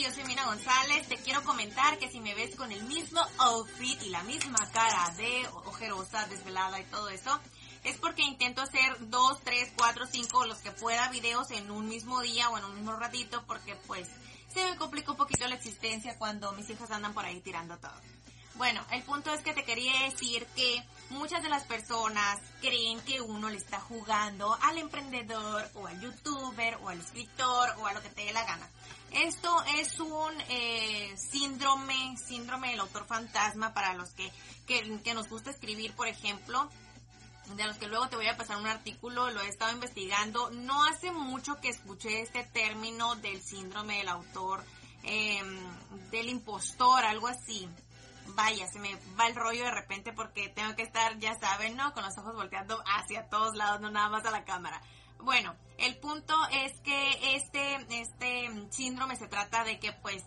[0.00, 1.06] yo soy Mina González.
[1.08, 5.10] Te quiero comentar que si me ves con el mismo outfit y la misma cara
[5.16, 7.38] de ojerosa, desvelada y todo eso,
[7.84, 12.20] es porque intento hacer dos, tres, cuatro, cinco, los que pueda videos en un mismo
[12.22, 14.08] día o en un mismo ratito porque pues
[14.52, 18.00] se me complica un poquito la existencia cuando mis hijas andan por ahí tirando todo.
[18.56, 23.20] Bueno, el punto es que te quería decir que muchas de las personas creen que
[23.20, 28.00] uno le está jugando al emprendedor o al youtuber o al escritor o a lo
[28.00, 28.68] que te dé la gana.
[29.10, 34.30] Esto es un eh, síndrome, síndrome del autor fantasma para los que,
[34.66, 36.68] que, nos gusta escribir, por ejemplo
[37.56, 40.50] de los que luego te voy a pasar un artículo, lo he estado investigando.
[40.50, 44.64] No hace mucho que escuché este término del síndrome del autor,
[45.02, 45.60] em,
[46.10, 47.68] del impostor, algo así.
[48.28, 51.92] Vaya, se me va el rollo de repente porque tengo que estar, ya saben, ¿no?
[51.92, 54.80] Con los ojos volteando hacia todos lados, no nada más a la cámara.
[55.18, 60.24] Bueno, el punto es que este, este síndrome se trata de que pues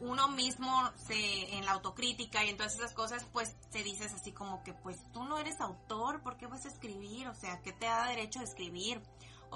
[0.00, 4.32] uno mismo se en la autocrítica y en todas esas cosas pues te dices así
[4.32, 7.28] como que pues tú no eres autor, ¿por qué vas a escribir?
[7.28, 9.00] O sea, ¿qué te da derecho a escribir?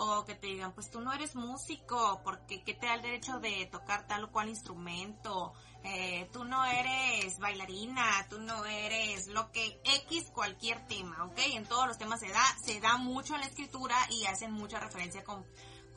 [0.00, 3.40] O que te digan, pues tú no eres músico, porque ¿qué te da el derecho
[3.40, 5.52] de tocar tal o cual instrumento?
[5.82, 11.38] Eh, tú no eres bailarina, tú no eres lo que X cualquier tema, ¿ok?
[11.54, 14.78] En todos los temas se da, se da mucho en la escritura y hacen mucha
[14.78, 15.44] referencia con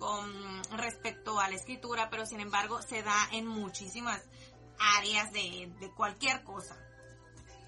[0.02, 4.20] con respecto a la escritura, pero sin embargo se da en muchísimas
[4.98, 6.76] áreas de, de cualquier cosa.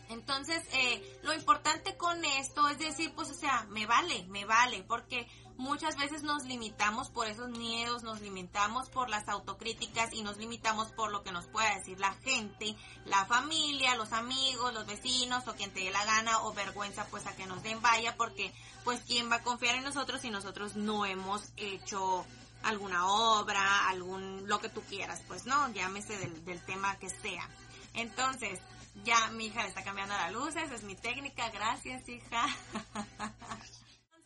[0.10, 4.84] Entonces, eh, lo importante con esto es decir, pues, o sea, me vale, me vale,
[4.84, 10.38] porque muchas veces nos limitamos por esos miedos, nos limitamos por las autocríticas y nos
[10.38, 15.48] limitamos por lo que nos pueda decir la gente, la familia, los amigos, los vecinos
[15.48, 18.54] o quien te dé la gana o vergüenza pues a que nos den vaya porque
[18.84, 22.26] pues quién va a confiar en nosotros si nosotros no hemos hecho
[22.64, 27.50] alguna obra, algún, lo que tú quieras, pues no, llámese del, del tema que sea.
[27.94, 28.60] Entonces,
[29.04, 32.48] ya mi hija le está cambiando las luces, es mi técnica, gracias hija.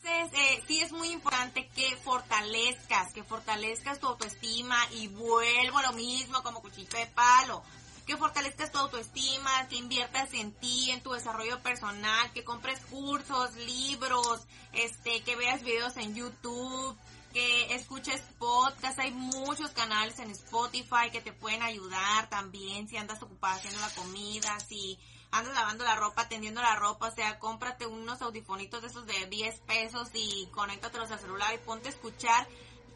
[0.08, 5.84] Entonces, eh, sí es muy importante que fortalezcas, que fortalezcas tu autoestima y vuelvo a
[5.84, 7.62] lo mismo como cuchillo de palo.
[8.06, 13.54] Que fortalezcas tu autoestima, que inviertas en ti, en tu desarrollo personal, que compres cursos,
[13.56, 16.98] libros, este, que veas videos en YouTube,
[17.34, 23.22] que escuches podcast, hay muchos canales en Spotify que te pueden ayudar también si andas
[23.22, 24.98] ocupada haciendo la comida, si
[25.38, 29.26] andas lavando la ropa, tendiendo la ropa, o sea, cómprate unos audifonitos de esos de
[29.28, 32.48] 10 pesos y conéctatelos al celular y ponte a escuchar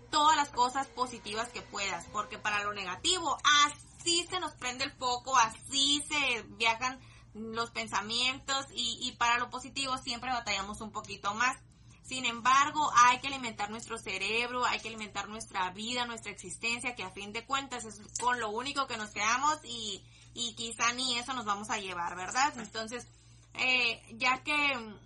[0.10, 4.92] todas las cosas positivas que puedas, porque para lo negativo, así se nos prende el
[4.92, 7.00] foco, así se viajan
[7.34, 11.58] los pensamientos y, y para lo positivo siempre batallamos un poquito más.
[12.04, 17.04] Sin embargo, hay que alimentar nuestro cerebro, hay que alimentar nuestra vida, nuestra existencia, que
[17.04, 20.04] a fin de cuentas es con lo único que nos quedamos y,
[20.34, 22.54] y quizá ni eso nos vamos a llevar, ¿verdad?
[22.58, 23.08] Entonces,
[23.54, 24.54] eh, ya que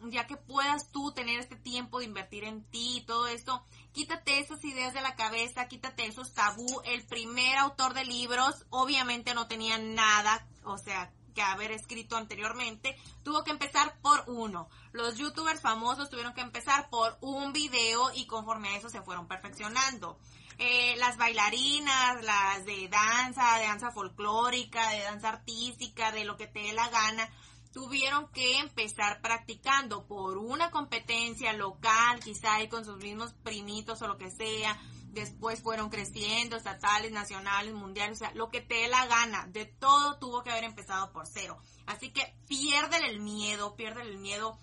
[0.09, 4.39] ya que puedas tú tener este tiempo de invertir en ti y todo esto, quítate
[4.39, 6.81] esas ideas de la cabeza, quítate esos tabú.
[6.85, 12.95] El primer autor de libros obviamente no tenía nada, o sea, que haber escrito anteriormente,
[13.23, 14.69] tuvo que empezar por uno.
[14.93, 19.27] Los youtubers famosos tuvieron que empezar por un video y conforme a eso se fueron
[19.27, 20.17] perfeccionando.
[20.57, 26.47] Eh, las bailarinas, las de danza, de danza folclórica, de danza artística, de lo que
[26.47, 27.29] te dé la gana,
[27.73, 34.07] tuvieron que empezar practicando por una competencia local, quizá ahí con sus mismos primitos o
[34.07, 34.79] lo que sea.
[35.07, 39.47] Después fueron creciendo, estatales, nacionales, mundiales, o sea, lo que te dé la gana.
[39.47, 41.57] De todo tuvo que haber empezado por cero.
[41.85, 44.57] Así que piérdele el miedo, piérdele el miedo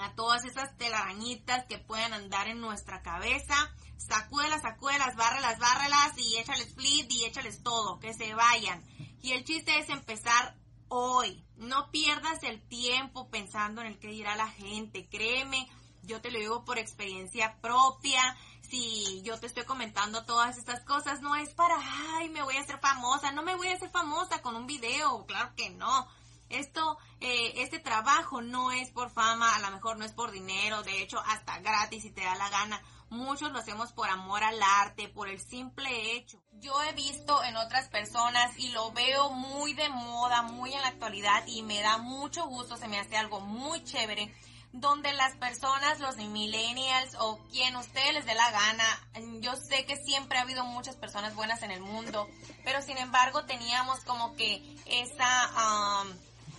[0.00, 3.54] a todas esas telarañitas que puedan andar en nuestra cabeza.
[3.96, 8.82] Sacúdelas, sacúdelas, bárrelas, bárrelas y échales split y échales todo, que se vayan.
[9.22, 10.56] Y el chiste es empezar
[10.88, 11.44] hoy.
[11.56, 15.08] No pierdas el tiempo pensando en el que dirá la gente.
[15.08, 15.68] Créeme,
[16.02, 18.36] yo te lo digo por experiencia propia.
[18.62, 21.76] Si yo te estoy comentando todas estas cosas, no es para,
[22.16, 23.32] ay, me voy a hacer famosa.
[23.32, 26.06] No me voy a hacer famosa con un video, claro que no.
[26.50, 30.82] Esto, eh, este trabajo no es por fama, a lo mejor no es por dinero,
[30.82, 32.82] de hecho hasta gratis si te da la gana.
[33.10, 36.42] Muchos lo hacemos por amor al arte, por el simple hecho.
[36.60, 40.88] Yo he visto en otras personas y lo veo muy de moda, muy en la
[40.88, 44.34] actualidad y me da mucho gusto, se me hace algo muy chévere
[44.72, 49.96] donde las personas, los millennials o quien usted les dé la gana, yo sé que
[49.96, 52.28] siempre ha habido muchas personas buenas en el mundo,
[52.64, 56.08] pero sin embargo teníamos como que esa, um,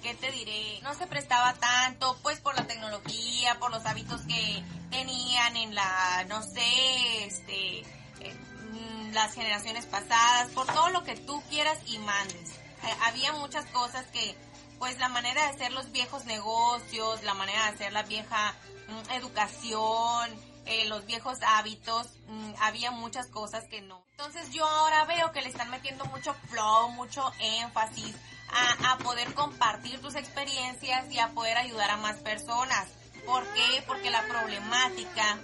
[0.01, 0.79] ¿qué te diré?
[0.81, 6.25] No se prestaba tanto, pues por la tecnología, por los hábitos que tenían en la,
[6.27, 8.35] no sé, este, eh,
[8.71, 12.51] mm, las generaciones pasadas, por todo lo que tú quieras y mandes.
[12.83, 14.35] Eh, había muchas cosas que,
[14.79, 18.55] pues la manera de hacer los viejos negocios, la manera de hacer la vieja
[18.87, 20.29] mm, educación,
[20.65, 24.03] eh, los viejos hábitos, mm, había muchas cosas que no.
[24.11, 28.15] Entonces yo ahora veo que le están metiendo mucho flow, mucho énfasis
[28.51, 32.87] a, a poder compartir tus experiencias y a poder ayudar a más personas.
[33.25, 33.83] ¿Por qué?
[33.87, 35.37] Porque la problemática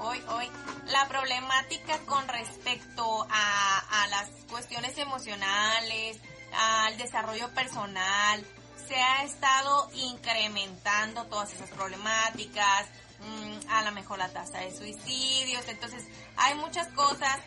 [0.00, 0.50] hoy, hoy,
[0.86, 6.18] la problemática con respecto a, a, las cuestiones emocionales,
[6.52, 8.44] al desarrollo personal,
[8.88, 12.86] se ha estado incrementando todas esas problemáticas,
[13.20, 16.04] mm, a lo mejor la tasa de suicidios, entonces
[16.36, 17.40] hay muchas cosas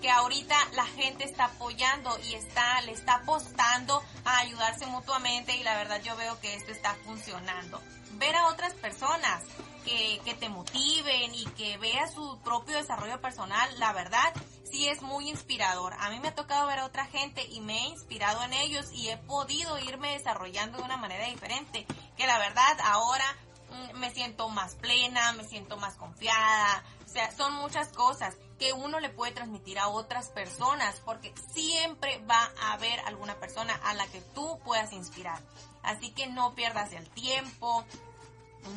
[0.00, 5.62] que ahorita la gente está apoyando y está, le está apostando a ayudarse mutuamente y
[5.62, 7.80] la verdad yo veo que esto está funcionando.
[8.12, 9.42] Ver a otras personas
[9.84, 14.32] que, que te motiven y que veas su propio desarrollo personal, la verdad
[14.70, 15.94] sí es muy inspirador.
[15.98, 18.86] A mí me ha tocado ver a otra gente y me he inspirado en ellos
[18.92, 21.86] y he podido irme desarrollando de una manera diferente.
[22.16, 23.24] Que la verdad ahora
[23.70, 26.84] mm, me siento más plena, me siento más confiada.
[27.16, 32.52] Sea, son muchas cosas que uno le puede transmitir a otras personas porque siempre va
[32.60, 35.40] a haber alguna persona a la que tú puedas inspirar.
[35.82, 37.86] Así que no pierdas el tiempo,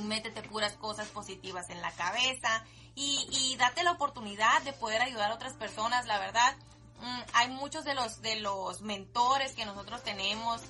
[0.06, 2.64] métete puras cosas positivas en la cabeza
[2.96, 6.56] y, y date la oportunidad de poder ayudar a otras personas, la verdad.
[7.02, 10.62] Mm, hay muchos de los, de los mentores que nosotros tenemos,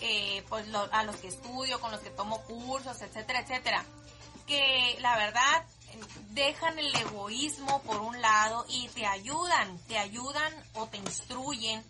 [0.00, 3.86] eh, pues a los que estudio, con los que tomo cursos, etcétera, etcétera,
[4.46, 5.64] que la verdad
[6.30, 11.84] dejan el egoísmo por un lado y te ayudan, te ayudan o te instruyen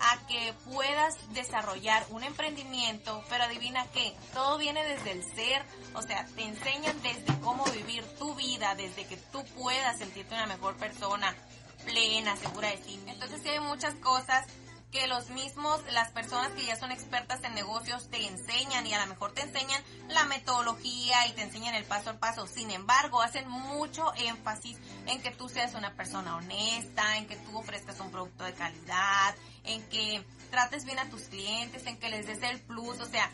[0.00, 5.62] a que puedas desarrollar un emprendimiento, pero adivina qué, todo viene desde el ser,
[5.94, 10.46] o sea, te enseñan desde cómo vivir tu vida, desde que tú puedas sentirte una
[10.46, 11.36] mejor persona,
[11.84, 12.98] plena, segura de ti.
[13.06, 14.46] Entonces sí hay muchas cosas
[14.90, 19.00] que los mismos, las personas que ya son expertas en negocios te enseñan y a
[19.00, 22.46] lo mejor te enseñan la metodología y te enseñan el paso a paso.
[22.46, 27.56] Sin embargo, hacen mucho énfasis en que tú seas una persona honesta, en que tú
[27.56, 29.34] ofrezcas un producto de calidad,
[29.64, 33.30] en que trates bien a tus clientes, en que les des el plus, o sea,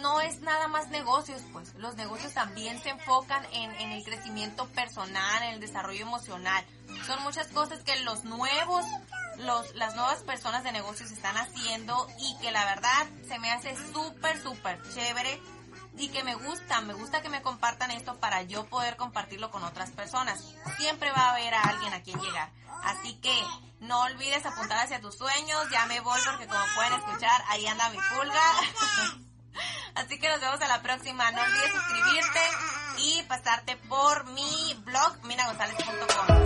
[0.00, 4.66] no es nada más negocios, pues los negocios también se enfocan en, en el crecimiento
[4.70, 6.64] personal, en el desarrollo emocional.
[7.06, 8.84] Son muchas cosas que los nuevos
[9.38, 13.76] los, las nuevas personas de negocios están haciendo y que la verdad se me hace
[13.92, 15.40] súper, súper chévere
[15.96, 19.64] y que me gusta, me gusta que me compartan esto para yo poder compartirlo con
[19.64, 20.54] otras personas.
[20.76, 22.50] Siempre va a haber a alguien a quien llegar.
[22.84, 23.34] Así que
[23.80, 27.90] no olvides apuntar hacia tus sueños, ya me voy porque como pueden escuchar, ahí anda
[27.90, 28.42] mi pulga.
[29.96, 31.30] Así que nos vemos a la próxima.
[31.32, 32.40] No olvides suscribirte
[32.98, 36.37] y pasarte por mi blog minagonzalez.com